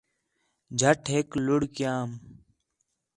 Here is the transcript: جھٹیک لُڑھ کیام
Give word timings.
جھٹیک 0.79 1.27
لُڑھ 1.45 1.63
کیام 1.75 2.09